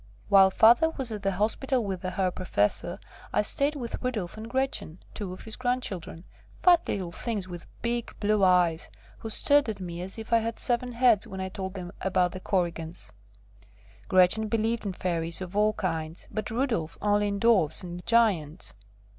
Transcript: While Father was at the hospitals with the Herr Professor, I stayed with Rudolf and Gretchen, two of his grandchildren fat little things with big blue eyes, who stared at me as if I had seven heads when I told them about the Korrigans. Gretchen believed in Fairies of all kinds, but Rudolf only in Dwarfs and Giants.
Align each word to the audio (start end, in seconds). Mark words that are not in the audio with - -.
While 0.29 0.49
Father 0.49 0.89
was 0.89 1.11
at 1.11 1.21
the 1.21 1.33
hospitals 1.33 1.85
with 1.85 2.01
the 2.01 2.09
Herr 2.09 2.31
Professor, 2.31 2.97
I 3.31 3.43
stayed 3.43 3.75
with 3.75 4.01
Rudolf 4.01 4.35
and 4.35 4.49
Gretchen, 4.49 4.97
two 5.13 5.31
of 5.31 5.43
his 5.43 5.55
grandchildren 5.55 6.23
fat 6.63 6.81
little 6.87 7.11
things 7.11 7.47
with 7.47 7.67
big 7.83 8.11
blue 8.19 8.43
eyes, 8.43 8.89
who 9.19 9.29
stared 9.29 9.69
at 9.69 9.79
me 9.79 10.01
as 10.01 10.17
if 10.17 10.33
I 10.33 10.39
had 10.39 10.57
seven 10.57 10.93
heads 10.93 11.27
when 11.27 11.39
I 11.39 11.49
told 11.49 11.75
them 11.75 11.91
about 12.01 12.31
the 12.31 12.39
Korrigans. 12.39 13.11
Gretchen 14.07 14.47
believed 14.47 14.87
in 14.87 14.93
Fairies 14.93 15.39
of 15.39 15.55
all 15.55 15.73
kinds, 15.73 16.27
but 16.31 16.49
Rudolf 16.49 16.97
only 16.99 17.27
in 17.27 17.37
Dwarfs 17.37 17.83
and 17.83 18.03
Giants. 18.07 18.73